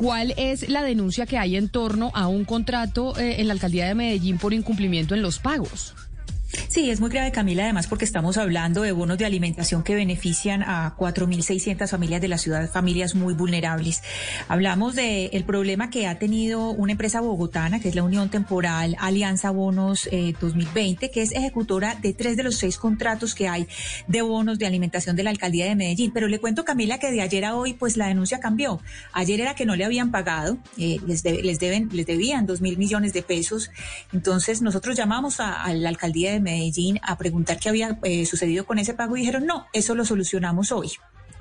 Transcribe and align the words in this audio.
¿Cuál 0.00 0.32
es 0.36 0.68
la 0.68 0.82
denuncia 0.82 1.26
que 1.26 1.38
hay 1.38 1.56
en 1.56 1.68
torno 1.68 2.12
a 2.14 2.28
un 2.28 2.44
contrato 2.44 3.18
eh, 3.18 3.40
en 3.40 3.48
la 3.48 3.54
alcaldía 3.54 3.86
de 3.88 3.96
Medellín 3.96 4.38
por 4.38 4.54
incumplimiento 4.54 5.14
en 5.14 5.22
los 5.22 5.40
pagos? 5.40 5.94
Sí, 6.68 6.90
es 6.90 7.00
muy 7.00 7.08
grave, 7.08 7.32
Camila, 7.32 7.62
además 7.62 7.86
porque 7.86 8.04
estamos 8.04 8.36
hablando 8.36 8.82
de 8.82 8.92
bonos 8.92 9.16
de 9.16 9.24
alimentación 9.24 9.82
que 9.82 9.94
benefician 9.94 10.62
a 10.62 10.94
4.600 10.98 11.88
familias 11.88 12.20
de 12.20 12.28
la 12.28 12.36
ciudad, 12.36 12.70
familias 12.70 13.14
muy 13.14 13.32
vulnerables. 13.32 14.02
Hablamos 14.48 14.94
del 14.94 15.30
el 15.32 15.44
problema 15.44 15.88
que 15.88 16.06
ha 16.06 16.18
tenido 16.18 16.68
una 16.68 16.92
empresa 16.92 17.22
bogotana, 17.22 17.80
que 17.80 17.88
es 17.88 17.94
la 17.94 18.02
Unión 18.02 18.28
Temporal 18.28 18.96
Alianza 19.00 19.50
Bonos 19.50 20.10
2020, 20.12 21.06
eh, 21.06 21.10
que 21.10 21.22
es 21.22 21.32
ejecutora 21.32 21.94
de 21.94 22.12
tres 22.12 22.36
de 22.36 22.42
los 22.42 22.56
seis 22.56 22.76
contratos 22.76 23.34
que 23.34 23.48
hay 23.48 23.66
de 24.06 24.20
bonos 24.20 24.58
de 24.58 24.66
alimentación 24.66 25.16
de 25.16 25.22
la 25.22 25.30
alcaldía 25.30 25.64
de 25.64 25.74
Medellín. 25.74 26.10
Pero 26.12 26.28
le 26.28 26.38
cuento, 26.38 26.66
Camila, 26.66 26.98
que 26.98 27.10
de 27.10 27.22
ayer 27.22 27.46
a 27.46 27.56
hoy, 27.56 27.72
pues 27.72 27.96
la 27.96 28.08
denuncia 28.08 28.40
cambió. 28.40 28.78
Ayer 29.14 29.40
era 29.40 29.54
que 29.54 29.64
no 29.64 29.74
le 29.74 29.86
habían 29.86 30.10
pagado, 30.10 30.58
eh, 30.76 30.98
les, 31.06 31.24
les, 31.24 31.58
deben, 31.58 31.88
les 31.92 32.04
debían 32.04 32.44
dos 32.44 32.60
mil 32.60 32.76
millones 32.76 33.14
de 33.14 33.22
pesos. 33.22 33.70
Entonces 34.12 34.60
nosotros 34.60 34.98
llamamos 34.98 35.40
a, 35.40 35.62
a 35.62 35.72
la 35.72 35.88
alcaldía 35.88 36.30
de 36.30 36.40
Medellín 36.40 36.57
a 37.02 37.18
preguntar 37.18 37.58
qué 37.58 37.68
había 37.68 37.98
eh, 38.02 38.26
sucedido 38.26 38.66
con 38.66 38.78
ese 38.78 38.94
pago 38.94 39.16
y 39.16 39.20
dijeron, 39.20 39.46
no, 39.46 39.66
eso 39.72 39.94
lo 39.94 40.04
solucionamos 40.04 40.72
hoy. 40.72 40.92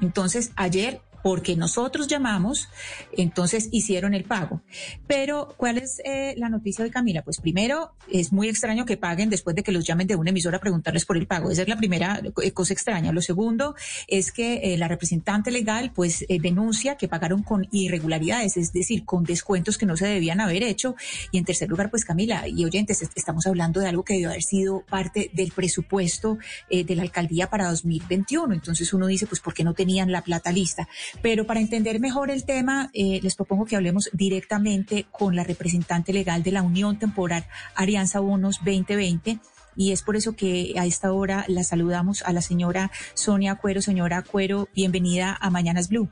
Entonces, 0.01 0.51
ayer 0.55 1.01
porque 1.23 1.55
nosotros 1.55 2.07
llamamos, 2.07 2.69
entonces 3.11 3.69
hicieron 3.71 4.13
el 4.13 4.23
pago. 4.23 4.61
Pero, 5.07 5.53
¿cuál 5.57 5.77
es 5.77 6.01
eh, 6.05 6.35
la 6.37 6.49
noticia 6.49 6.83
de 6.83 6.91
Camila? 6.91 7.23
Pues 7.23 7.39
primero, 7.39 7.93
es 8.11 8.31
muy 8.31 8.49
extraño 8.49 8.85
que 8.85 8.97
paguen 8.97 9.29
después 9.29 9.55
de 9.55 9.63
que 9.63 9.71
los 9.71 9.85
llamen 9.85 10.07
de 10.07 10.15
una 10.15 10.29
emisora 10.29 10.57
a 10.57 10.59
preguntarles 10.59 11.05
por 11.05 11.17
el 11.17 11.27
pago. 11.27 11.51
Esa 11.51 11.63
es 11.63 11.67
la 11.67 11.77
primera 11.77 12.21
eh, 12.43 12.51
cosa 12.51 12.73
extraña. 12.73 13.11
Lo 13.11 13.21
segundo 13.21 13.75
es 14.07 14.31
que 14.31 14.73
eh, 14.73 14.77
la 14.77 14.87
representante 14.87 15.51
legal, 15.51 15.91
pues, 15.93 16.25
denuncia 16.27 16.95
que 16.95 17.07
pagaron 17.07 17.43
con 17.43 17.67
irregularidades, 17.71 18.57
es 18.57 18.73
decir, 18.73 19.05
con 19.05 19.23
descuentos 19.23 19.77
que 19.77 19.85
no 19.85 19.97
se 19.97 20.07
debían 20.07 20.39
haber 20.39 20.63
hecho. 20.63 20.95
Y 21.31 21.37
en 21.37 21.45
tercer 21.45 21.69
lugar, 21.69 21.89
pues, 21.89 22.05
Camila 22.05 22.47
y 22.47 22.63
oyentes, 22.65 23.01
estamos 23.15 23.47
hablando 23.47 23.79
de 23.79 23.87
algo 23.87 24.03
que 24.03 24.13
debió 24.13 24.29
haber 24.29 24.43
sido 24.43 24.83
parte 24.89 25.31
del 25.33 25.51
presupuesto 25.51 26.37
de 26.69 26.95
la 26.95 27.01
alcaldía 27.01 27.49
para 27.49 27.69
2021. 27.69 28.53
Entonces 28.53 28.93
uno 28.93 29.07
dice, 29.07 29.27
pues, 29.27 29.41
¿por 29.41 29.53
qué 29.53 29.63
no 29.63 29.73
tenían 29.73 30.11
la 30.11 30.21
plata 30.21 30.51
lista? 30.51 30.87
Pero 31.21 31.45
para 31.45 31.59
entender 31.59 31.99
mejor 31.99 32.31
el 32.31 32.45
tema, 32.45 32.89
eh, 32.93 33.19
les 33.21 33.35
propongo 33.35 33.65
que 33.65 33.75
hablemos 33.75 34.09
directamente 34.13 35.05
con 35.11 35.35
la 35.35 35.43
representante 35.43 36.13
legal 36.13 36.43
de 36.43 36.51
la 36.51 36.61
Unión 36.61 36.99
Temporal 36.99 37.45
Alianza 37.75 38.19
Bonos 38.19 38.57
2020 38.65 39.39
y 39.77 39.91
es 39.91 40.01
por 40.01 40.15
eso 40.15 40.35
que 40.35 40.73
a 40.77 40.85
esta 40.85 41.13
hora 41.13 41.45
la 41.47 41.63
saludamos 41.63 42.23
a 42.23 42.33
la 42.33 42.41
señora 42.41 42.89
Sonia 43.13 43.55
Cuero. 43.55 43.81
Señora 43.81 44.23
Cuero, 44.23 44.67
bienvenida 44.75 45.37
a 45.39 45.51
Mañanas 45.51 45.89
Blue. 45.89 46.09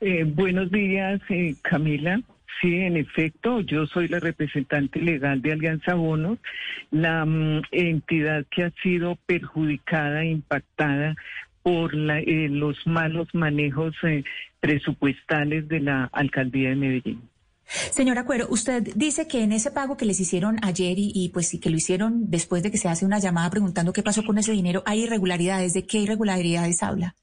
Eh, 0.00 0.24
buenos 0.24 0.70
días, 0.70 1.20
eh, 1.28 1.54
Camila. 1.62 2.20
Sí, 2.60 2.76
en 2.76 2.96
efecto, 2.96 3.60
yo 3.60 3.86
soy 3.86 4.08
la 4.08 4.20
representante 4.20 5.00
legal 5.00 5.42
de 5.42 5.52
Alianza 5.52 5.94
Bonos, 5.94 6.38
la 6.90 7.24
mm, 7.26 7.62
entidad 7.72 8.46
que 8.50 8.64
ha 8.64 8.70
sido 8.82 9.16
perjudicada, 9.26 10.24
impactada 10.24 11.14
por 11.64 11.94
eh, 11.94 12.48
los 12.50 12.76
malos 12.86 13.26
manejos 13.32 13.96
eh, 14.02 14.22
presupuestales 14.60 15.66
de 15.66 15.80
la 15.80 16.10
alcaldía 16.12 16.68
de 16.68 16.76
Medellín. 16.76 17.22
Señora 17.64 18.26
Cuero, 18.26 18.46
usted 18.50 18.82
dice 18.94 19.26
que 19.26 19.42
en 19.42 19.50
ese 19.50 19.70
pago 19.70 19.96
que 19.96 20.04
les 20.04 20.20
hicieron 20.20 20.58
ayer 20.62 20.96
y, 20.98 21.30
pues 21.32 21.48
sí 21.48 21.58
que 21.58 21.70
lo 21.70 21.76
hicieron 21.76 22.30
después 22.30 22.62
de 22.62 22.70
que 22.70 22.76
se 22.76 22.90
hace 22.90 23.06
una 23.06 23.18
llamada 23.18 23.48
preguntando 23.48 23.94
qué 23.94 24.02
pasó 24.02 24.22
con 24.24 24.36
ese 24.36 24.52
dinero, 24.52 24.82
hay 24.84 25.04
irregularidades. 25.04 25.72
¿De 25.72 25.86
qué 25.86 26.00
irregularidades 26.00 26.82
habla? 26.82 27.14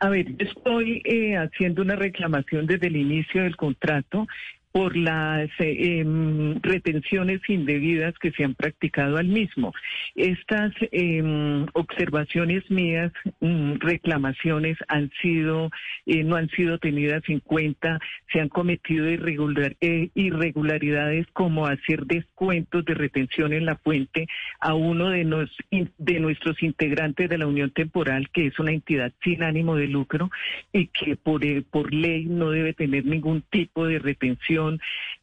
A 0.00 0.08
ver, 0.08 0.34
estoy 0.40 1.00
eh, 1.04 1.36
haciendo 1.36 1.82
una 1.82 1.94
reclamación 1.94 2.66
desde 2.66 2.88
el 2.88 2.96
inicio 2.96 3.44
del 3.44 3.54
contrato 3.54 4.26
por 4.74 4.96
las 4.96 5.48
eh, 5.60 6.04
retenciones 6.60 7.40
indebidas 7.48 8.12
que 8.18 8.32
se 8.32 8.42
han 8.42 8.56
practicado 8.56 9.18
al 9.18 9.28
mismo. 9.28 9.72
Estas 10.16 10.72
em, 10.90 11.64
observaciones 11.74 12.68
mías, 12.72 13.12
mm, 13.38 13.74
reclamaciones 13.78 14.76
han 14.88 15.12
sido, 15.22 15.70
eh, 16.06 16.24
no 16.24 16.34
han 16.34 16.48
sido 16.48 16.78
tenidas 16.78 17.22
en 17.28 17.38
cuenta, 17.38 18.00
se 18.32 18.40
han 18.40 18.48
cometido 18.48 19.06
eh, 19.06 20.10
irregularidades 20.12 21.28
como 21.32 21.68
hacer 21.68 22.04
descuentos 22.06 22.84
de 22.84 22.94
retención 22.94 23.52
en 23.52 23.66
la 23.66 23.76
fuente 23.76 24.26
a 24.58 24.74
uno 24.74 25.10
de, 25.10 25.48
de 25.98 26.18
nuestros 26.18 26.60
integrantes 26.64 27.30
de 27.30 27.38
la 27.38 27.46
Unión 27.46 27.70
Temporal, 27.70 28.28
que 28.30 28.48
es 28.48 28.58
una 28.58 28.72
entidad 28.72 29.12
sin 29.22 29.44
ánimo 29.44 29.76
de 29.76 29.86
lucro 29.86 30.32
y 30.72 30.88
que 30.88 31.14
por, 31.14 31.42
por 31.70 31.94
ley 31.94 32.24
no 32.24 32.50
debe 32.50 32.72
tener 32.72 33.04
ningún 33.06 33.42
tipo 33.42 33.86
de 33.86 34.00
retención 34.00 34.63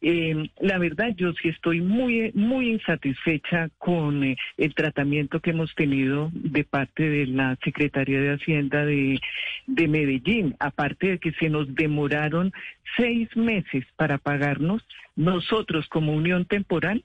eh, 0.00 0.50
la 0.60 0.78
verdad, 0.78 1.14
yo 1.16 1.32
sí 1.34 1.48
estoy 1.48 1.80
muy, 1.80 2.32
muy 2.34 2.70
insatisfecha 2.70 3.68
con 3.78 4.24
eh, 4.24 4.36
el 4.56 4.74
tratamiento 4.74 5.40
que 5.40 5.50
hemos 5.50 5.74
tenido 5.74 6.30
de 6.32 6.64
parte 6.64 7.08
de 7.08 7.26
la 7.26 7.56
Secretaría 7.64 8.20
de 8.20 8.34
Hacienda 8.34 8.84
de, 8.84 9.20
de 9.66 9.88
Medellín. 9.88 10.56
Aparte 10.58 11.08
de 11.08 11.18
que 11.18 11.32
se 11.32 11.48
nos 11.48 11.74
demoraron 11.74 12.52
seis 12.96 13.28
meses 13.36 13.84
para 13.96 14.18
pagarnos, 14.18 14.82
nosotros 15.16 15.88
como 15.88 16.12
Unión 16.12 16.44
Temporal 16.44 17.04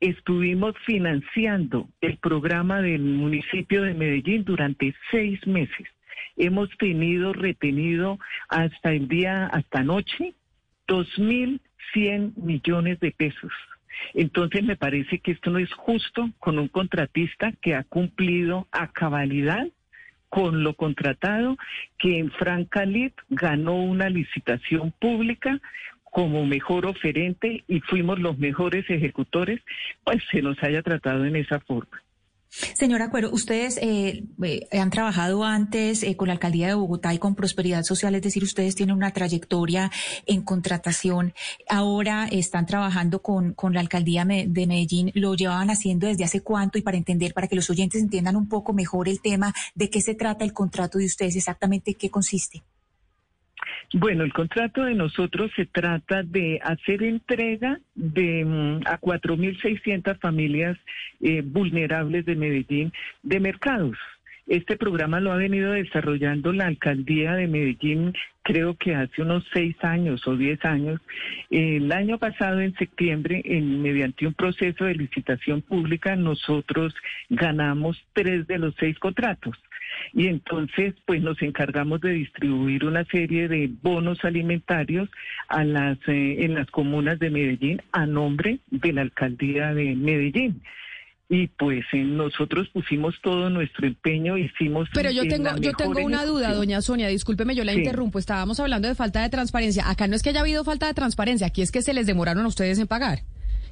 estuvimos 0.00 0.74
financiando 0.84 1.88
el 2.00 2.18
programa 2.18 2.82
del 2.82 3.02
municipio 3.02 3.82
de 3.82 3.94
Medellín 3.94 4.44
durante 4.44 4.94
seis 5.10 5.46
meses. 5.46 5.86
Hemos 6.36 6.68
tenido 6.78 7.32
retenido 7.32 8.18
hasta 8.48 8.92
el 8.92 9.08
día, 9.08 9.46
hasta 9.46 9.80
anoche, 9.80 10.34
2.100 10.86 12.34
millones 12.36 13.00
de 13.00 13.10
pesos. 13.12 13.52
Entonces 14.12 14.62
me 14.64 14.76
parece 14.76 15.18
que 15.18 15.32
esto 15.32 15.50
no 15.50 15.58
es 15.58 15.72
justo 15.72 16.30
con 16.38 16.58
un 16.58 16.68
contratista 16.68 17.52
que 17.60 17.74
ha 17.74 17.84
cumplido 17.84 18.66
a 18.72 18.92
cabalidad 18.92 19.66
con 20.28 20.64
lo 20.64 20.74
contratado, 20.74 21.56
que 21.96 22.18
en 22.18 22.32
Francalit 22.32 23.14
ganó 23.28 23.76
una 23.76 24.08
licitación 24.10 24.92
pública 24.98 25.60
como 26.02 26.44
mejor 26.44 26.86
oferente 26.86 27.62
y 27.68 27.80
fuimos 27.80 28.18
los 28.18 28.36
mejores 28.38 28.84
ejecutores, 28.88 29.60
pues 30.02 30.22
se 30.32 30.42
nos 30.42 30.60
haya 30.62 30.82
tratado 30.82 31.24
en 31.24 31.36
esa 31.36 31.60
forma. 31.60 32.02
Señora 32.74 33.10
Cuero, 33.10 33.30
ustedes 33.32 33.78
eh, 33.82 34.24
eh, 34.42 34.68
han 34.78 34.90
trabajado 34.90 35.42
antes 35.44 36.04
eh, 36.04 36.16
con 36.16 36.28
la 36.28 36.34
alcaldía 36.34 36.68
de 36.68 36.74
Bogotá 36.74 37.12
y 37.12 37.18
con 37.18 37.34
Prosperidad 37.34 37.82
Social, 37.82 38.14
es 38.14 38.22
decir, 38.22 38.44
ustedes 38.44 38.76
tienen 38.76 38.94
una 38.94 39.10
trayectoria 39.12 39.90
en 40.26 40.42
contratación. 40.42 41.34
Ahora 41.68 42.28
están 42.30 42.66
trabajando 42.66 43.22
con, 43.22 43.54
con 43.54 43.74
la 43.74 43.80
alcaldía 43.80 44.24
de 44.24 44.66
Medellín. 44.66 45.10
¿Lo 45.14 45.34
llevaban 45.34 45.70
haciendo 45.70 46.06
desde 46.06 46.24
hace 46.24 46.42
cuánto? 46.42 46.78
Y 46.78 46.82
para 46.82 46.96
entender, 46.96 47.34
para 47.34 47.48
que 47.48 47.56
los 47.56 47.68
oyentes 47.70 48.00
entiendan 48.00 48.36
un 48.36 48.48
poco 48.48 48.72
mejor 48.72 49.08
el 49.08 49.20
tema, 49.20 49.52
¿de 49.74 49.90
qué 49.90 50.00
se 50.00 50.14
trata 50.14 50.44
el 50.44 50.52
contrato 50.52 50.98
de 50.98 51.06
ustedes? 51.06 51.36
¿Exactamente 51.36 51.94
qué 51.94 52.10
consiste? 52.10 52.62
Bueno, 53.92 54.24
el 54.24 54.32
contrato 54.32 54.84
de 54.84 54.94
nosotros 54.94 55.50
se 55.54 55.66
trata 55.66 56.22
de 56.22 56.58
hacer 56.62 57.02
entrega 57.02 57.78
de 57.94 58.44
mm, 58.44 58.86
a 58.86 58.98
4.600 59.00 60.18
familias 60.18 60.76
eh, 61.20 61.42
vulnerables 61.44 62.24
de 62.24 62.34
Medellín 62.34 62.92
de 63.22 63.40
mercados. 63.40 63.96
Este 64.46 64.76
programa 64.76 65.20
lo 65.20 65.32
ha 65.32 65.36
venido 65.36 65.72
desarrollando 65.72 66.52
la 66.52 66.66
alcaldía 66.66 67.34
de 67.34 67.48
Medellín, 67.48 68.12
creo 68.42 68.76
que 68.76 68.94
hace 68.94 69.22
unos 69.22 69.42
seis 69.54 69.74
años 69.82 70.26
o 70.28 70.36
diez 70.36 70.62
años. 70.66 71.00
El 71.48 71.90
año 71.92 72.18
pasado, 72.18 72.60
en 72.60 72.74
septiembre, 72.74 73.40
en, 73.44 73.80
mediante 73.80 74.26
un 74.26 74.34
proceso 74.34 74.84
de 74.84 74.96
licitación 74.96 75.62
pública, 75.62 76.14
nosotros 76.14 76.94
ganamos 77.30 78.04
tres 78.12 78.46
de 78.46 78.58
los 78.58 78.74
seis 78.78 78.98
contratos. 78.98 79.56
Y 80.12 80.26
entonces, 80.26 80.94
pues 81.06 81.22
nos 81.22 81.40
encargamos 81.42 82.00
de 82.00 82.10
distribuir 82.10 82.84
una 82.84 83.04
serie 83.06 83.48
de 83.48 83.70
bonos 83.82 84.24
alimentarios 84.24 85.08
a 85.48 85.64
las, 85.64 85.98
eh, 86.06 86.44
en 86.44 86.54
las 86.54 86.70
comunas 86.70 87.18
de 87.18 87.30
Medellín 87.30 87.82
a 87.92 88.06
nombre 88.06 88.60
de 88.70 88.92
la 88.92 89.02
alcaldía 89.02 89.74
de 89.74 89.94
Medellín. 89.94 90.62
Y 91.28 91.48
pues 91.48 91.84
eh, 91.92 92.04
nosotros 92.04 92.68
pusimos 92.68 93.14
todo 93.22 93.48
nuestro 93.48 93.86
empeño, 93.86 94.36
hicimos... 94.36 94.88
Pero 94.92 95.10
yo 95.10 95.26
tengo, 95.26 95.56
yo 95.56 95.72
tengo 95.72 96.00
una 96.04 96.24
duda, 96.26 96.52
doña 96.52 96.82
Sonia, 96.82 97.08
discúlpeme, 97.08 97.54
yo 97.54 97.64
la 97.64 97.72
interrumpo, 97.72 98.18
estábamos 98.18 98.60
hablando 98.60 98.88
de 98.88 98.94
falta 98.94 99.22
de 99.22 99.30
transparencia, 99.30 99.88
acá 99.88 100.06
no 100.06 100.16
es 100.16 100.22
que 100.22 100.28
haya 100.30 100.40
habido 100.40 100.64
falta 100.64 100.86
de 100.86 100.94
transparencia, 100.94 101.46
aquí 101.46 101.62
es 101.62 101.72
que 101.72 101.80
se 101.80 101.94
les 101.94 102.06
demoraron 102.06 102.44
a 102.44 102.48
ustedes 102.48 102.78
en 102.78 102.86
pagar 102.86 103.20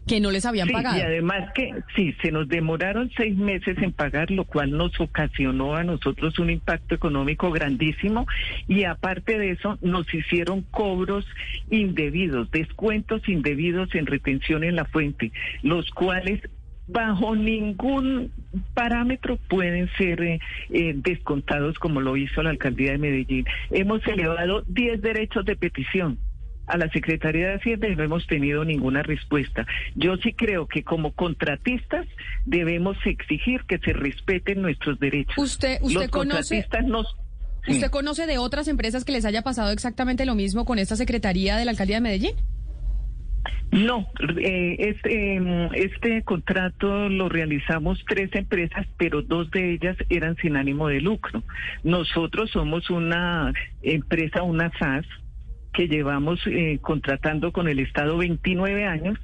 que 0.06 0.20
no 0.20 0.30
les 0.30 0.44
habían 0.44 0.68
pagado. 0.68 0.98
Y 0.98 1.00
además 1.00 1.50
que 1.54 1.72
sí, 1.94 2.14
se 2.22 2.32
nos 2.32 2.48
demoraron 2.48 3.10
seis 3.16 3.36
meses 3.36 3.76
en 3.78 3.92
pagar, 3.92 4.30
lo 4.30 4.44
cual 4.44 4.70
nos 4.72 4.98
ocasionó 5.00 5.76
a 5.76 5.84
nosotros 5.84 6.38
un 6.38 6.50
impacto 6.50 6.94
económico 6.94 7.50
grandísimo 7.50 8.26
y 8.68 8.84
aparte 8.84 9.38
de 9.38 9.50
eso 9.50 9.78
nos 9.80 10.12
hicieron 10.12 10.62
cobros 10.62 11.26
indebidos, 11.70 12.50
descuentos 12.50 13.28
indebidos 13.28 13.94
en 13.94 14.06
retención 14.06 14.64
en 14.64 14.76
la 14.76 14.84
fuente, 14.84 15.32
los 15.62 15.90
cuales 15.90 16.40
bajo 16.88 17.36
ningún 17.36 18.32
parámetro 18.74 19.38
pueden 19.48 19.88
ser 19.96 20.20
eh, 20.22 20.40
eh, 20.70 20.92
descontados 20.96 21.78
como 21.78 22.00
lo 22.00 22.16
hizo 22.16 22.42
la 22.42 22.50
alcaldía 22.50 22.92
de 22.92 22.98
Medellín. 22.98 23.46
Hemos 23.70 24.06
elevado 24.06 24.62
10 24.66 25.00
derechos 25.00 25.44
de 25.44 25.56
petición 25.56 26.18
a 26.66 26.76
la 26.76 26.88
Secretaría 26.90 27.48
de 27.48 27.54
Hacienda 27.54 27.88
y 27.88 27.96
no 27.96 28.04
hemos 28.04 28.26
tenido 28.26 28.64
ninguna 28.64 29.02
respuesta. 29.02 29.66
Yo 29.94 30.16
sí 30.16 30.32
creo 30.32 30.66
que 30.66 30.84
como 30.84 31.12
contratistas 31.12 32.06
debemos 32.46 32.96
exigir 33.04 33.62
que 33.64 33.78
se 33.78 33.92
respeten 33.92 34.62
nuestros 34.62 34.98
derechos. 34.98 35.36
Usted, 35.36 35.78
usted 35.82 36.10
conoce. 36.10 36.66
¿Usted 37.68 37.90
conoce 37.90 38.26
de 38.26 38.38
otras 38.38 38.66
empresas 38.66 39.04
que 39.04 39.12
les 39.12 39.24
haya 39.24 39.42
pasado 39.42 39.70
exactamente 39.70 40.26
lo 40.26 40.34
mismo 40.34 40.64
con 40.64 40.78
esta 40.80 40.96
Secretaría 40.96 41.56
de 41.56 41.64
la 41.64 41.70
Alcaldía 41.70 41.96
de 41.96 42.00
Medellín? 42.00 42.34
No, 43.70 44.06
eh, 44.38 44.76
este, 44.78 45.34
em, 45.34 45.70
este 45.72 46.22
contrato 46.24 47.08
lo 47.08 47.30
realizamos 47.30 48.04
tres 48.06 48.30
empresas, 48.34 48.86
pero 48.98 49.22
dos 49.22 49.50
de 49.50 49.72
ellas 49.72 49.96
eran 50.10 50.36
sin 50.36 50.56
ánimo 50.56 50.88
de 50.88 51.00
lucro. 51.00 51.42
Nosotros 51.82 52.50
somos 52.50 52.90
una 52.90 53.52
empresa, 53.80 54.42
una 54.42 54.70
SAS, 54.78 55.06
que 55.72 55.88
llevamos 55.88 56.40
eh, 56.46 56.78
contratando 56.80 57.52
con 57.52 57.68
el 57.68 57.78
Estado 57.78 58.18
29 58.18 58.84
años 58.86 59.18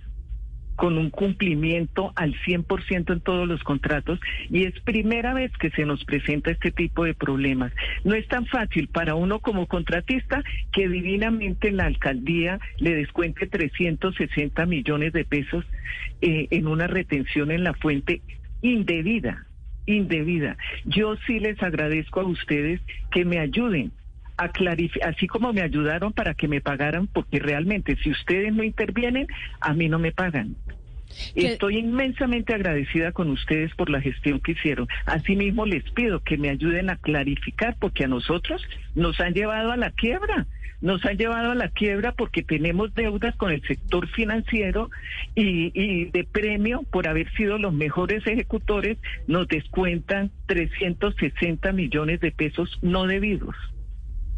con 0.79 0.97
un 0.97 1.11
cumplimiento 1.11 2.13
al 2.15 2.35
100% 2.47 3.13
en 3.13 3.21
todos 3.21 3.49
los 3.49 3.65
contratos 3.65 4.21
y 4.49 4.63
es 4.63 4.79
primera 4.83 5.35
vez 5.35 5.51
que 5.59 5.71
se 5.71 5.85
nos 5.85 6.05
presenta 6.05 6.53
este 6.53 6.71
tipo 6.71 7.05
de 7.05 7.15
problemas. 7.15 7.73
No 8.05 8.15
es 8.15 8.29
tan 8.29 8.47
fácil 8.47 8.87
para 8.87 9.17
uno 9.17 9.41
como 9.41 9.67
contratista 9.67 10.45
que 10.73 10.89
divinamente 10.89 11.73
la 11.73 11.87
alcaldía 11.87 12.61
le 12.77 12.95
descuente 12.95 13.49
360 13.49 14.67
millones 14.67 15.13
de 15.13 15.25
pesos 15.25 15.65
eh, 16.21 16.47
en 16.53 16.69
una 16.69 16.87
retención 16.87 17.51
en 17.51 17.65
la 17.65 17.75
fuente 17.75 18.23
indebida, 18.63 19.47
indebida. 19.85 20.57
Yo 20.85 21.17
sí 21.27 21.41
les 21.41 21.61
agradezco 21.61 22.21
a 22.21 22.25
ustedes 22.25 22.81
que 23.11 23.25
me 23.25 23.41
ayuden 23.41 23.91
a 24.39 24.49
clarificar, 24.49 25.11
así 25.11 25.27
como 25.27 25.53
me 25.53 25.63
ayudaron 25.63 26.13
para 26.13 26.33
que 26.33 26.49
me 26.49 26.61
pagaran, 26.61 27.09
porque 27.09 27.41
realmente 27.41 27.97
si 27.97 28.11
ustedes 28.11 28.55
no 28.55 28.63
intervienen, 28.63 29.27
a 29.61 29.75
mí 29.75 29.89
no 29.89 29.99
me 29.99 30.13
pagan. 30.13 30.57
Estoy 31.35 31.79
inmensamente 31.79 32.55
agradecida 32.55 33.13
con 33.13 33.31
ustedes 33.31 33.75
por 33.75 33.91
la 33.91 34.01
gestión 34.01 34.41
que 34.41 34.53
hicieron. 34.53 34.87
Asimismo, 35.07 35.67
les 35.67 35.83
pido 35.91 36.21
que 36.21 36.39
me 36.39 36.51
ayuden 36.51 36.91
a 36.91 36.97
clarificar, 36.97 37.77
porque 37.81 38.05
a 38.05 38.09
nosotros 38.09 38.63
nos 38.95 39.19
han 39.21 39.35
llevado 39.35 39.73
a 39.73 39.77
la 39.77 39.91
quiebra. 39.91 40.47
Nos 40.81 41.05
han 41.05 41.17
llevado 41.17 41.51
a 41.51 41.55
la 41.57 41.71
quiebra 41.71 42.13
porque 42.13 42.45
tenemos 42.45 42.95
deudas 42.95 43.35
con 43.35 43.51
el 43.51 43.61
sector 43.63 44.07
financiero 44.11 44.91
y, 45.35 45.73
y 45.75 46.05
de 46.05 46.23
premio 46.23 46.85
por 46.93 47.09
haber 47.09 47.29
sido 47.33 47.59
los 47.59 47.73
mejores 47.73 48.25
ejecutores 48.25 48.97
nos 49.27 49.49
descuentan 49.49 50.31
360 50.47 51.73
millones 51.73 52.21
de 52.21 52.31
pesos 52.31 52.79
no 52.81 53.09
debidos. 53.09 53.57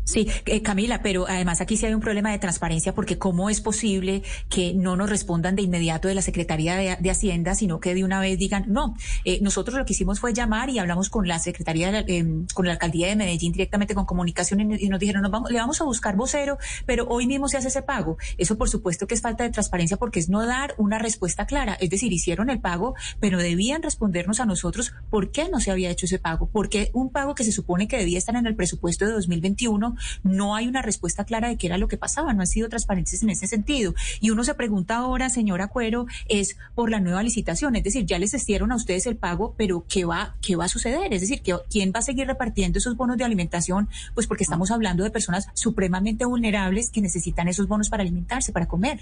Sí, 0.05 0.26
eh, 0.47 0.62
Camila, 0.62 1.02
pero 1.02 1.26
además 1.29 1.61
aquí 1.61 1.76
sí 1.76 1.87
hay 1.87 1.94
un 1.94 2.00
problema 2.00 2.32
de 2.32 2.38
transparencia 2.38 2.94
porque 2.94 3.19
cómo 3.19 3.49
es 3.49 3.61
posible 3.61 4.23
que 4.49 4.75
no 4.75 4.97
nos 4.97 5.08
respondan 5.08 5.55
de 5.55 5.62
inmediato 5.62 6.08
de 6.08 6.14
la 6.14 6.23
Secretaría 6.23 6.76
de, 6.76 7.11
Hacienda, 7.11 7.55
sino 7.55 7.81
que 7.81 7.94
de 7.94 8.05
una 8.05 8.20
vez 8.20 8.38
digan, 8.38 8.64
no, 8.69 8.94
eh, 9.25 9.41
nosotros 9.43 9.76
lo 9.76 9.85
que 9.85 9.93
hicimos 9.93 10.20
fue 10.20 10.32
llamar 10.32 10.70
y 10.70 10.79
hablamos 10.79 11.11
con 11.11 11.26
la 11.26 11.38
Secretaría, 11.38 11.91
de 11.91 12.05
em, 12.08 12.47
con 12.55 12.67
la 12.67 12.73
Alcaldía 12.73 13.08
de 13.08 13.17
Medellín 13.17 13.52
directamente 13.52 13.94
con 13.94 14.05
comunicación 14.05 14.61
y, 14.61 14.88
nos 14.88 15.00
dijeron, 15.00 15.23
nos 15.23 15.31
vamos, 15.31 15.50
le 15.50 15.58
vamos 15.58 15.81
a 15.81 15.85
buscar 15.85 16.17
vocero, 16.17 16.58
pero 16.87 17.06
hoy 17.08 17.26
mismo 17.26 17.49
se 17.49 17.58
hace 17.58 17.69
ese 17.69 17.82
pago. 17.82 18.17
Eso 18.38 18.56
por 18.56 18.69
supuesto 18.69 19.06
que 19.06 19.14
es 19.14 19.20
falta 19.20 19.44
de 19.44 19.50
transparencia 19.50 19.96
porque 19.96 20.20
es 20.20 20.29
no 20.29 20.44
dar 20.46 20.75
una 20.79 20.99
respuesta 20.99 21.46
clara. 21.46 21.76
Es 21.81 21.91
decir, 21.91 22.12
hicieron 22.12 22.50
el 22.50 22.61
pago, 22.61 22.94
pero 23.19 23.38
debían 23.38 23.82
respondernos 23.82 24.41
a 24.41 24.46
nosotros 24.46 24.93
por 25.11 25.31
qué 25.31 25.49
no 25.49 25.61
se 25.61 25.70
había 25.70 25.91
hecho 25.91 26.06
ese 26.06 26.19
pago, 26.19 26.49
porque 26.53 26.91
un 26.94 27.11
pago 27.11 27.35
que 27.35 27.44
se 27.44 27.53
supone 27.53 27.88
que 27.88 27.96
debía 27.96 28.19
estar 28.19 28.37
en 28.37 28.46
el 28.46 28.56
presupuesto 28.56 29.06
de 29.06 29.12
2021 29.12 29.89
no 30.22 30.54
hay 30.54 30.66
una 30.66 30.82
respuesta 30.82 31.25
clara 31.25 31.48
de 31.48 31.56
qué 31.56 31.66
era 31.66 31.78
lo 31.78 31.88
que 31.88 31.96
pasaba, 31.96 32.32
no 32.32 32.40
han 32.40 32.46
sido 32.46 32.69
transparentes 32.69 33.22
en 33.22 33.31
ese 33.31 33.46
sentido. 33.46 33.94
Y 34.20 34.31
uno 34.31 34.44
se 34.44 34.54
pregunta 34.54 34.96
ahora, 34.96 35.31
señora 35.31 35.69
Cuero, 35.69 36.06
es 36.28 36.56
por 36.75 36.90
la 36.90 37.00
nueva 37.00 37.22
licitación, 37.22 37.76
es 37.76 37.84
decir, 37.84 38.06
ya 38.06 38.19
les 38.19 38.34
hicieron 38.34 38.72
a 38.72 38.76
ustedes 38.76 39.06
el 39.06 39.16
pago, 39.16 39.54
pero 39.56 39.84
¿qué 39.88 40.04
va, 40.04 40.37
qué 40.40 40.56
va 40.56 40.64
a 40.66 40.69
suceder? 40.69 41.12
Es 41.12 41.20
decir, 41.20 41.42
¿quién 41.69 41.92
va 41.94 42.00
a 42.00 42.02
seguir 42.02 42.26
repartiendo 42.26 42.78
esos 42.78 42.96
bonos 42.96 43.16
de 43.16 43.25
alimentación? 43.25 43.88
Pues 44.14 44.26
porque 44.26 44.44
estamos 44.44 44.70
hablando 44.70 45.04
de 45.04 45.10
personas 45.10 45.48
supremamente 45.54 46.25
vulnerables 46.25 46.90
que 46.90 47.00
necesitan 47.00 47.48
esos 47.48 47.69
bonos 47.69 47.88
para 47.88 48.02
alimentarse, 48.02 48.52
para 48.52 48.66
comer. 48.66 49.00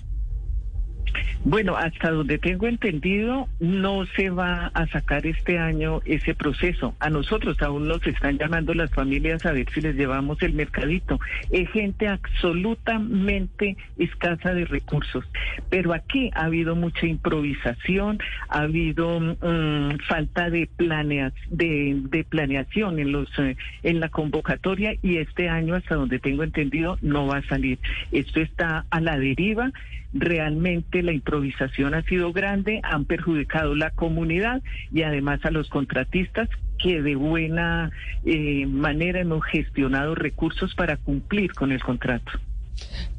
Bueno, 1.44 1.76
hasta 1.76 2.10
donde 2.10 2.38
tengo 2.38 2.66
entendido, 2.66 3.48
no 3.60 4.04
se 4.16 4.30
va 4.30 4.70
a 4.74 4.86
sacar 4.88 5.26
este 5.26 5.58
año 5.58 6.00
ese 6.04 6.34
proceso. 6.34 6.94
A 6.98 7.10
nosotros 7.10 7.60
aún 7.62 7.88
nos 7.88 8.06
están 8.06 8.38
llamando 8.38 8.74
las 8.74 8.90
familias 8.90 9.46
a 9.46 9.52
ver 9.52 9.66
si 9.72 9.80
les 9.80 9.94
llevamos 9.94 10.42
el 10.42 10.52
mercadito. 10.52 11.18
Es 11.50 11.70
gente 11.70 12.08
absolutamente 12.08 13.76
escasa 13.98 14.52
de 14.52 14.64
recursos. 14.64 15.24
Pero 15.70 15.94
aquí 15.94 16.30
ha 16.34 16.44
habido 16.44 16.74
mucha 16.74 17.06
improvisación, 17.06 18.18
ha 18.48 18.60
habido 18.62 19.20
mm, 19.20 19.98
falta 20.08 20.50
de, 20.50 20.68
planea, 20.76 21.32
de, 21.50 22.00
de, 22.10 22.24
planeación 22.24 22.98
en, 22.98 23.12
los, 23.12 23.28
eh, 23.38 23.56
en 23.82 24.00
la 24.00 24.08
convocatoria 24.08 24.94
y 25.02 25.18
este 25.18 25.48
año, 25.48 25.74
hasta 25.74 25.94
donde 25.94 26.18
tengo 26.18 26.42
entendido, 26.42 26.98
no 27.00 27.26
va 27.26 27.38
a 27.38 27.42
salir. 27.48 27.78
Esto 28.12 28.40
está 28.40 28.84
a 28.90 29.00
la 29.00 29.18
deriva 29.18 29.72
realmente 30.12 31.02
la 31.02 31.12
improvisación 31.12 31.94
ha 31.94 32.02
sido 32.02 32.32
grande, 32.32 32.80
han 32.82 33.04
perjudicado 33.04 33.74
la 33.74 33.90
comunidad 33.90 34.62
y 34.92 35.02
además 35.02 35.44
a 35.44 35.50
los 35.50 35.68
contratistas 35.68 36.48
que 36.82 37.02
de 37.02 37.16
buena 37.16 37.90
eh, 38.24 38.66
manera 38.66 39.20
hemos 39.20 39.44
gestionado 39.44 40.14
recursos 40.14 40.74
para 40.74 40.96
cumplir 40.96 41.52
con 41.52 41.72
el 41.72 41.82
contrato. 41.82 42.32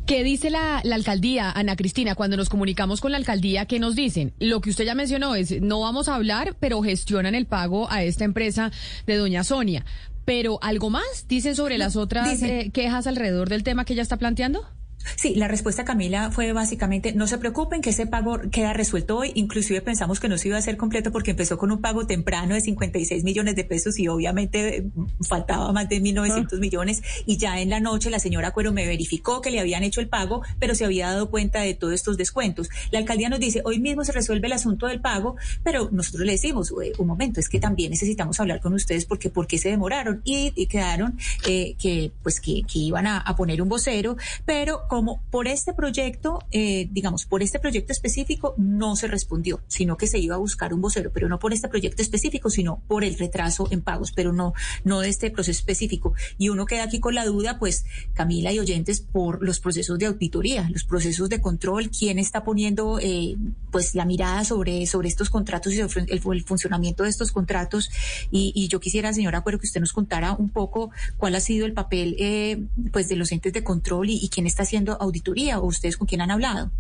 ¿Qué 0.06 0.24
dice 0.24 0.50
la, 0.50 0.82
la, 0.84 0.96
alcaldía, 0.96 1.52
Ana 1.52 1.76
Cristina? 1.76 2.16
Cuando 2.16 2.36
nos 2.36 2.50
comunicamos 2.50 3.00
con 3.00 3.12
la 3.12 3.18
alcaldía, 3.18 3.66
¿qué 3.66 3.80
nos 3.80 3.96
dicen? 3.96 4.34
Lo 4.40 4.60
que 4.60 4.72
usted 4.72 4.86
ya 4.86 4.96
mencionó 4.96 5.36
es, 5.36 5.62
no 5.62 5.82
vamos 5.82 6.10
a 6.10 6.16
hablar, 6.16 6.56
pero 6.60 6.82
gestionan 6.82 7.36
el 7.36 7.46
pago 7.46 7.92
a 7.92 8.02
esta 8.04 8.26
empresa 8.26 8.72
de 9.06 9.18
doña 9.18 9.44
Sonia. 9.44 9.86
Pero 10.26 10.58
algo 10.64 10.90
más, 10.90 11.28
dicen 11.28 11.56
sobre 11.56 11.78
las 11.78 11.96
otras 11.96 12.42
eh, 12.42 12.72
quejas 12.74 13.06
alrededor 13.06 13.50
del 13.50 13.64
tema 13.64 13.86
que 13.86 13.94
ella 13.94 14.02
está 14.02 14.18
planteando. 14.18 14.66
Sí, 15.16 15.36
la 15.36 15.48
respuesta 15.48 15.86
Camila 15.86 16.32
fue 16.32 16.54
básicamente, 16.54 17.14
no 17.14 17.28
se 17.28 17.38
preocupen 17.38 17.82
que 17.82 17.92
ese 17.92 18.06
pago 18.06 18.40
queda 18.52 18.74
resuelto 18.74 19.18
hoy, 19.18 19.32
inclusive 19.36 19.82
pensamos 19.82 20.20
que 20.20 20.28
no 20.28 20.38
se 20.38 20.50
iba 20.50 20.58
a 20.58 20.60
hacer 20.60 20.78
completo 20.78 21.12
porque 21.12 21.32
empezó 21.32 21.58
con 21.58 21.72
un 21.72 21.82
pago 21.82 22.06
temprano 22.06 22.54
de 22.54 22.62
56 22.62 23.24
millones 23.24 23.56
de 23.56 23.64
pesos 23.64 23.98
y 24.00 24.08
obviamente 24.08 24.90
mm, 24.94 25.24
faltaba 25.24 25.72
más 25.72 25.90
de 25.90 26.02
1.900 26.02 26.48
ah. 26.52 26.56
millones 26.58 27.02
y 27.26 27.38
ya 27.38 27.60
en 27.60 27.70
la 27.70 27.80
noche 27.80 28.10
la 28.10 28.20
señora 28.20 28.52
Cuero 28.52 28.72
me 28.72 28.86
verificó 28.86 29.42
que 29.42 29.52
le 29.52 29.60
habían 29.60 29.84
hecho 29.84 30.02
el 30.02 30.10
pago, 30.10 30.42
pero 30.60 30.76
se 30.76 30.86
había 30.86 31.08
dado 31.08 31.30
cuenta 31.30 31.62
de 31.62 31.74
todos 31.74 31.94
estos 31.94 32.18
descuentos. 32.18 32.70
La 32.92 33.00
alcaldía 33.00 33.30
nos 33.30 33.40
dice, 33.40 33.62
hoy 33.66 33.80
mismo 33.80 34.04
se 34.04 34.12
resuelve 34.12 34.48
el 34.48 34.54
asunto 34.54 34.88
del 34.88 35.02
pago, 35.02 35.36
pero 35.64 35.90
nosotros 35.92 36.26
le 36.26 36.34
decimos, 36.34 36.72
un 36.72 37.08
momento, 37.08 37.40
es 37.40 37.50
que 37.50 37.60
también 37.60 37.92
necesitamos 37.92 38.40
hablar 38.40 38.62
con 38.62 38.74
ustedes 38.74 39.06
porque 39.06 39.30
por 39.30 39.48
qué 39.48 39.58
se 39.58 39.70
demoraron 39.70 40.22
y, 40.24 40.52
quedaron 40.68 41.18
eh, 41.48 41.76
que 41.80 42.12
pues 42.22 42.40
que, 42.40 42.64
iban 42.74 43.08
a, 43.08 43.18
a 43.18 43.36
poner 43.36 43.62
un 43.62 43.70
vocero, 43.70 44.18
pero 44.46 44.82
como 44.90 45.22
por 45.30 45.48
este 45.48 45.76
proyecto, 45.76 46.40
eh, 46.52 46.90
digamos, 46.92 47.28
por 47.28 47.44
este 47.44 47.60
proyecto 47.60 47.94
específico 47.94 48.56
no 48.58 48.96
se 48.96 49.08
respondió, 49.08 49.62
sino 49.68 49.98
que 49.98 50.08
se 50.08 50.18
iba 50.18 50.34
a 50.34 50.40
buscar 50.40 50.74
un 50.74 50.82
vocero, 50.82 51.12
pero 51.14 51.30
no 51.30 51.38
por 51.38 51.54
este 51.54 51.68
proyecto 51.68 52.02
específico, 52.02 52.50
sino 52.50 52.82
por 52.88 53.04
el 53.04 53.16
retraso 53.16 53.68
en 53.70 53.84
pagos, 53.84 54.12
pero 54.12 54.34
no, 54.34 54.54
no 54.84 55.02
de 55.02 55.10
este 55.10 55.30
proceso 55.30 55.60
específico. 55.60 56.16
Y 56.40 56.50
uno 56.50 56.66
queda 56.66 56.86
aquí 56.86 57.00
con 57.00 57.14
la 57.14 57.24
duda, 57.24 57.60
pues, 57.60 57.86
Camila 58.16 58.52
y 58.52 58.58
oyentes, 58.58 59.00
por 59.00 59.44
los 59.44 59.60
procesos 59.60 60.00
de 60.00 60.08
auditoría, 60.08 60.68
los 60.72 60.86
procesos 60.86 61.30
de 61.30 61.40
control, 61.40 61.92
quién 61.92 62.18
está 62.18 62.44
poniendo, 62.44 62.98
eh, 63.00 63.36
pues, 63.72 63.94
la 63.94 64.06
mirada 64.06 64.44
sobre, 64.44 64.88
sobre 64.88 65.08
estos 65.08 65.30
contratos 65.30 65.72
y 65.72 65.88
sobre 65.88 66.12
el, 66.12 66.44
funcionamiento 66.44 67.04
de 67.04 67.10
estos 67.10 67.32
contratos. 67.32 67.92
Y, 68.32 68.68
yo 68.70 68.80
quisiera, 68.80 69.14
señora 69.14 69.42
Cuero, 69.42 69.60
que 69.60 69.68
usted 69.68 69.82
nos 69.82 69.94
contara 69.94 70.34
un 70.34 70.50
poco 70.50 70.90
cuál 71.18 71.36
ha 71.36 71.42
sido 71.42 71.68
el 71.68 71.74
papel, 71.74 72.16
eh, 72.18 72.66
pues, 72.92 73.08
de 73.08 73.18
los 73.18 73.32
entes 73.32 73.54
de 73.54 73.64
control 73.64 74.10
y, 74.10 74.18
y 74.18 74.30
quién 74.30 74.48
está 74.48 74.64
haciendo 74.64 74.79
auditoría 74.88 75.60
o 75.60 75.66
ustedes 75.66 75.98
con 75.98 76.08
quién 76.08 76.22
han 76.22 76.32
hablado? 76.32 76.72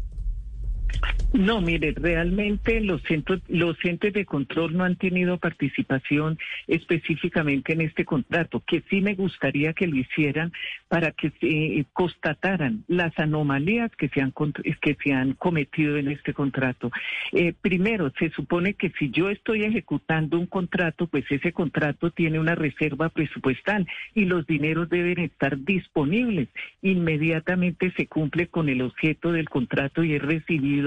No, 1.31 1.61
mire, 1.61 1.93
realmente 1.95 2.81
los 2.81 3.03
centros, 3.03 3.41
los 3.47 3.77
entes 3.85 4.13
de 4.13 4.25
control 4.25 4.75
no 4.75 4.83
han 4.83 4.95
tenido 4.95 5.37
participación 5.37 6.39
específicamente 6.67 7.73
en 7.73 7.81
este 7.81 8.03
contrato, 8.03 8.63
que 8.65 8.81
sí 8.89 9.01
me 9.01 9.13
gustaría 9.13 9.73
que 9.73 9.85
lo 9.85 9.97
hicieran 9.97 10.51
para 10.87 11.11
que 11.11 11.29
se 11.39 11.47
eh, 11.47 11.85
constataran 11.93 12.83
las 12.87 13.17
anomalías 13.19 13.91
que 13.95 14.09
se 14.09 14.21
han 14.21 14.33
que 14.81 14.97
se 15.03 15.13
han 15.13 15.33
cometido 15.33 15.97
en 15.97 16.07
este 16.07 16.33
contrato. 16.33 16.89
Eh, 17.31 17.53
primero, 17.61 18.11
se 18.17 18.31
supone 18.31 18.73
que 18.73 18.91
si 18.97 19.11
yo 19.11 19.29
estoy 19.29 19.63
ejecutando 19.63 20.39
un 20.39 20.47
contrato, 20.47 21.05
pues 21.05 21.25
ese 21.29 21.51
contrato 21.51 22.09
tiene 22.09 22.39
una 22.39 22.55
reserva 22.55 23.09
presupuestal 23.09 23.87
y 24.15 24.25
los 24.25 24.47
dineros 24.47 24.89
deben 24.89 25.19
estar 25.19 25.63
disponibles. 25.63 26.49
Inmediatamente 26.81 27.93
se 27.95 28.07
cumple 28.07 28.47
con 28.47 28.67
el 28.67 28.81
objeto 28.81 29.31
del 29.31 29.47
contrato 29.47 30.03
y 30.03 30.15
es 30.15 30.21
recibido 30.23 30.78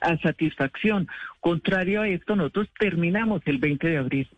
a 0.00 0.16
satisfacción. 0.18 1.08
Contrario 1.40 2.02
a 2.02 2.08
esto, 2.08 2.36
nosotros 2.36 2.68
terminamos 2.78 3.42
el 3.46 3.58
20 3.58 3.88
de 3.88 3.98
abril 3.98 4.28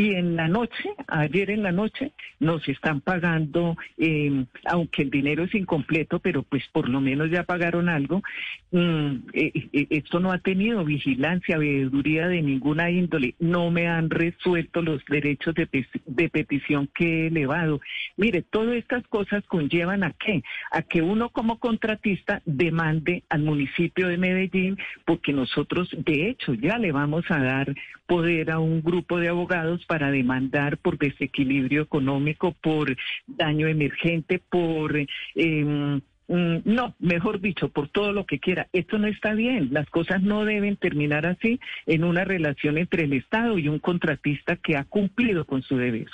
Y 0.00 0.14
en 0.14 0.34
la 0.34 0.48
noche, 0.48 0.94
ayer 1.08 1.50
en 1.50 1.62
la 1.62 1.72
noche, 1.72 2.12
nos 2.38 2.66
están 2.66 3.02
pagando, 3.02 3.76
eh, 3.98 4.46
aunque 4.64 5.02
el 5.02 5.10
dinero 5.10 5.44
es 5.44 5.54
incompleto, 5.54 6.20
pero 6.20 6.42
pues 6.42 6.66
por 6.72 6.88
lo 6.88 7.02
menos 7.02 7.30
ya 7.30 7.42
pagaron 7.42 7.90
algo. 7.90 8.22
Mm, 8.70 9.16
eh, 9.34 9.52
eh, 9.74 9.86
esto 9.90 10.18
no 10.18 10.32
ha 10.32 10.38
tenido 10.38 10.86
vigilancia, 10.86 11.58
veeduría 11.58 12.28
de 12.28 12.40
ninguna 12.40 12.90
índole. 12.90 13.34
No 13.40 13.70
me 13.70 13.88
han 13.88 14.08
resuelto 14.08 14.80
los 14.80 15.04
derechos 15.04 15.54
de, 15.54 15.68
de 16.06 16.28
petición 16.30 16.88
que 16.94 17.04
he 17.04 17.26
elevado. 17.26 17.82
Mire, 18.16 18.40
todas 18.40 18.76
estas 18.76 19.06
cosas 19.08 19.44
conllevan 19.48 20.02
a 20.02 20.12
qué? 20.12 20.42
A 20.70 20.80
que 20.80 21.02
uno 21.02 21.28
como 21.28 21.58
contratista 21.58 22.40
demande 22.46 23.22
al 23.28 23.42
municipio 23.42 24.08
de 24.08 24.16
Medellín, 24.16 24.78
porque 25.04 25.34
nosotros, 25.34 25.94
de 25.94 26.30
hecho, 26.30 26.54
ya 26.54 26.78
le 26.78 26.90
vamos 26.90 27.26
a 27.28 27.38
dar 27.38 27.74
poder 28.10 28.50
a 28.50 28.58
un 28.58 28.82
grupo 28.82 29.20
de 29.20 29.28
abogados 29.28 29.86
para 29.86 30.10
demandar 30.10 30.78
por 30.78 30.98
desequilibrio 30.98 31.82
económico, 31.82 32.56
por 32.60 32.96
daño 33.28 33.68
emergente, 33.68 34.40
por... 34.40 34.96
Eh, 34.96 36.00
no, 36.26 36.94
mejor 36.98 37.40
dicho, 37.40 37.68
por 37.68 37.88
todo 37.88 38.12
lo 38.12 38.26
que 38.26 38.40
quiera. 38.40 38.66
Esto 38.72 38.98
no 38.98 39.06
está 39.06 39.34
bien. 39.34 39.68
Las 39.70 39.88
cosas 39.90 40.22
no 40.22 40.44
deben 40.44 40.76
terminar 40.76 41.24
así 41.24 41.60
en 41.86 42.02
una 42.02 42.24
relación 42.24 42.78
entre 42.78 43.04
el 43.04 43.12
Estado 43.12 43.58
y 43.58 43.68
un 43.68 43.78
contratista 43.78 44.56
que 44.56 44.76
ha 44.76 44.84
cumplido 44.84 45.44
con 45.44 45.62
su 45.62 45.76
deber. 45.76 46.08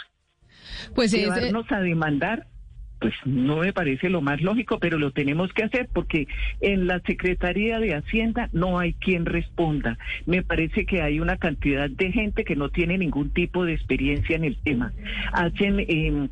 Pues 0.95 1.13
Llevarnos 1.13 1.71
a 1.73 1.81
demandar 1.81 2.47
pues 3.01 3.15
no 3.25 3.59
me 3.59 3.73
parece 3.73 4.09
lo 4.09 4.21
más 4.21 4.41
lógico, 4.41 4.79
pero 4.79 4.99
lo 4.99 5.11
tenemos 5.11 5.53
que 5.53 5.65
hacer 5.65 5.89
porque 5.93 6.27
en 6.61 6.87
la 6.87 7.01
Secretaría 7.01 7.79
de 7.79 7.95
Hacienda 7.95 8.49
no 8.53 8.79
hay 8.79 8.95
quien 8.95 9.27
responda. 9.27 9.99
Me 10.25 10.43
parece 10.43 10.87
que 10.87 11.03
hay 11.03 11.21
una 11.21 11.37
cantidad 11.37 11.91
de 11.91 12.13
gente 12.13 12.45
que 12.45 12.57
no 12.57 12.71
tiene 12.71 12.99
ningún 12.99 13.31
tipo 13.31 13.65
de 13.65 13.75
experiencia 13.75 14.37
en 14.37 14.45
el 14.45 14.57
tema. 14.57 14.93
Hacen 15.33 15.81
eh, 15.81 16.29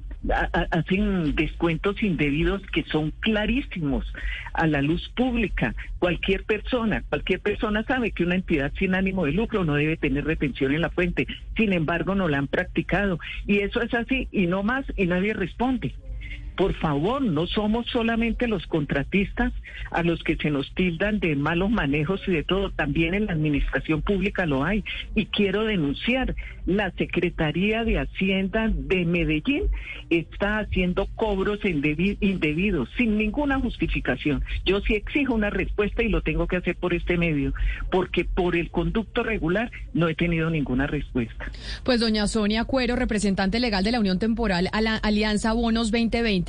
hacen 0.71 1.35
descuentos 1.35 2.03
indebidos 2.03 2.63
que 2.73 2.85
son 2.85 3.13
clarísimos 3.21 4.11
a 4.55 4.67
la 4.67 4.81
luz 4.81 5.11
pública. 5.15 5.75
Cualquier 5.99 6.45
persona, 6.45 7.03
cualquier 7.09 7.41
persona 7.41 7.85
sabe 7.85 8.13
que 8.13 8.25
una 8.25 8.37
entidad 8.37 8.73
sin 8.79 8.95
ánimo 8.95 9.27
de 9.27 9.33
lucro 9.33 9.65
no 9.65 9.75
debe 9.75 9.97
tener 9.97 10.25
retención 10.25 10.75
en 10.75 10.81
la 10.81 10.91
fuente. 10.91 11.27
Sin 11.57 11.73
embargo, 11.73 12.15
no 12.15 12.29
la 12.29 12.39
han 12.39 12.49
practicado. 12.49 13.19
Y 13.47 13.59
eso 13.59 13.83
es 13.83 13.93
así 13.95 14.29
y 14.33 14.47
no 14.47 14.63
más 14.63 14.87
y 14.97 15.07
nadie 15.07 15.35
responde. 15.35 15.95
Por 16.57 16.75
favor, 16.75 17.21
no 17.23 17.47
somos 17.47 17.87
solamente 17.87 18.47
los 18.47 18.67
contratistas 18.67 19.53
a 19.91 20.03
los 20.03 20.23
que 20.23 20.37
se 20.37 20.51
nos 20.51 20.73
tildan 20.75 21.19
de 21.19 21.35
malos 21.37 21.71
manejos 21.71 22.21
y 22.27 22.33
de 22.33 22.45
todo, 22.45 22.71
también 22.71 23.15
en 23.15 23.27
la 23.27 23.33
administración 23.33 24.03
pública 24.03 24.47
lo 24.47 24.65
hay. 24.65 24.85
Y 25.15 25.27
quiero 25.27 25.65
denunciar, 25.65 26.35
la 26.67 26.91
Secretaría 26.93 27.85
de 27.85 27.99
Hacienda 27.99 28.71
de 28.73 29.05
Medellín 29.05 29.65
está 30.11 30.61
haciendo 30.61 31.07
cobros 31.15 31.61
indebidos, 31.65 32.89
sin 32.97 33.19
ninguna 33.19 33.59
justificación. 33.61 34.45
Yo 34.65 34.81
sí 34.81 34.95
exijo 34.95 35.35
una 35.35 35.51
respuesta 35.51 36.03
y 36.03 36.09
lo 36.09 36.23
tengo 36.23 36.47
que 36.47 36.57
hacer 36.57 36.77
por 36.77 36.95
este 36.95 37.19
medio, 37.19 37.53
porque 37.91 38.25
por 38.25 38.57
el 38.57 38.71
conducto 38.71 39.23
regular 39.23 39.71
no 39.93 40.09
he 40.09 40.15
tenido 40.15 40.51
ninguna 40.51 40.87
respuesta. 40.87 41.51
Pues 41.83 42.01
doña 42.01 42.27
Sonia 42.29 42.65
Cuero, 42.65 42.97
representante 42.97 43.61
legal 43.61 43.85
de 43.85 43.93
la 43.93 44.01
Unión 44.01 44.19
Temporal 44.19 44.69
a 44.73 44.81
la 44.81 44.97
Alianza 44.97 45.53
Bonos 45.53 45.91
2020, 45.91 46.44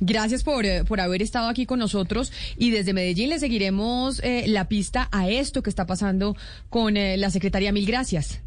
Gracias 0.00 0.44
por, 0.44 0.64
eh, 0.64 0.84
por 0.86 1.00
haber 1.00 1.22
estado 1.22 1.48
aquí 1.48 1.66
con 1.66 1.78
nosotros 1.78 2.32
y 2.56 2.70
desde 2.70 2.92
Medellín 2.92 3.30
le 3.30 3.38
seguiremos 3.38 4.22
eh, 4.22 4.44
la 4.46 4.68
pista 4.68 5.08
a 5.12 5.28
esto 5.28 5.62
que 5.62 5.70
está 5.70 5.86
pasando 5.86 6.36
con 6.68 6.96
eh, 6.96 7.16
la 7.16 7.30
Secretaría. 7.30 7.72
Mil 7.72 7.86
gracias. 7.86 8.42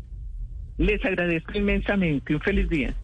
Les 0.77 1.03
agradezco 1.05 1.57
inmensamente. 1.57 2.33
Un 2.33 2.41
feliz 2.41 2.69
día. 2.69 2.95